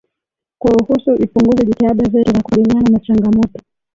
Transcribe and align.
kuruhusu 0.59 1.11
ipunguze 1.23 1.61
jitihada 1.67 2.03
zetu 2.11 2.31
za 2.33 2.41
kukabiliana 2.41 2.89
na 2.89 2.99
changamoto 2.99 3.57